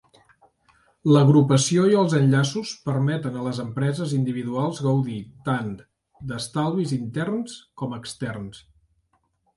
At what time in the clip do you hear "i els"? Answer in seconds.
1.91-2.15